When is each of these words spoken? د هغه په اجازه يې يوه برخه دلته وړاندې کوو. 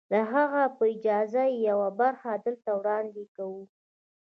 د 0.11 0.13
هغه 0.31 0.63
په 0.77 0.83
اجازه 0.93 1.43
يې 1.51 1.57
يوه 1.69 1.89
برخه 2.01 2.31
دلته 2.45 2.69
وړاندې 2.77 3.23
کوو. 3.35 3.61